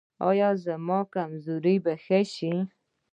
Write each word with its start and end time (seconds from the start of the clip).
ایا 0.29 0.49
زما 0.65 0.99
کمزوري 1.13 1.75
به 1.83 1.93
ښه 2.03 2.19
شي؟ 2.33 2.53